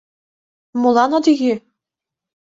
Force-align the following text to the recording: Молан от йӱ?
Молан 0.81 1.11
от 1.17 1.25
йӱ? 1.41 1.53